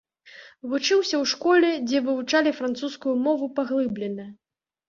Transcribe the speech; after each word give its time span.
Вучыўся 0.71 1.15
ў 1.23 1.33
школе, 1.33 1.69
дзе 1.89 2.01
вывучалі 2.07 2.55
французскую 2.63 3.15
мову 3.29 3.45
паглыблена. 3.61 4.25